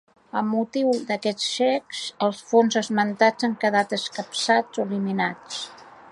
Amb 0.39 0.47
motiu 0.51 0.87
d’aquests 1.09 1.49
xecs, 1.57 1.99
els 2.27 2.39
fons 2.53 2.77
esmentats 2.81 3.47
han 3.49 3.53
quedat 3.65 3.93
escapçats 4.01 4.81
o 4.81 4.87
eliminats. 4.89 5.61